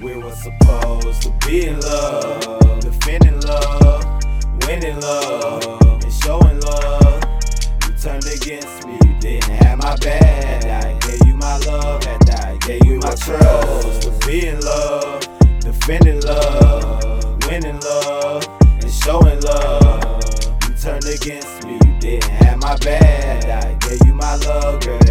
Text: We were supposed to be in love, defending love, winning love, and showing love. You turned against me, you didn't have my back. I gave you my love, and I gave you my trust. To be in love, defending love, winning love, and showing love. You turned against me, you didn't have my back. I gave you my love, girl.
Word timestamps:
We 0.00 0.14
were 0.16 0.30
supposed 0.30 1.22
to 1.22 1.30
be 1.44 1.66
in 1.66 1.80
love, 1.80 2.78
defending 2.80 3.40
love, 3.40 4.04
winning 4.64 5.00
love, 5.00 5.80
and 6.04 6.12
showing 6.12 6.60
love. 6.60 7.24
You 7.84 7.92
turned 8.00 8.24
against 8.26 8.86
me, 8.86 8.92
you 8.92 9.18
didn't 9.18 9.50
have 9.56 9.78
my 9.78 9.96
back. 9.96 10.64
I 10.64 10.96
gave 11.00 11.26
you 11.26 11.34
my 11.34 11.58
love, 11.66 12.06
and 12.06 12.30
I 12.30 12.56
gave 12.58 12.84
you 12.84 13.00
my 13.00 13.12
trust. 13.16 14.02
To 14.02 14.26
be 14.26 14.46
in 14.46 14.60
love, 14.60 15.28
defending 15.58 16.20
love, 16.20 17.44
winning 17.48 17.80
love, 17.80 18.46
and 18.60 18.92
showing 18.92 19.40
love. 19.40 20.22
You 20.68 20.74
turned 20.76 21.06
against 21.06 21.64
me, 21.66 21.72
you 21.72 21.98
didn't 21.98 22.30
have 22.30 22.58
my 22.58 22.76
back. 22.76 23.44
I 23.64 23.74
gave 23.74 24.06
you 24.06 24.14
my 24.14 24.36
love, 24.36 24.80
girl. 24.80 25.07